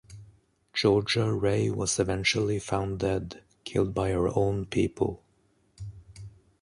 Georgia 0.73 1.31
Rae 1.31 1.69
was 1.69 1.99
eventually 1.99 2.57
found 2.57 2.97
dead, 2.97 3.43
killed 3.65 3.93
by 3.93 4.09
her 4.09 4.35
own 4.35 4.65
people. 4.65 5.21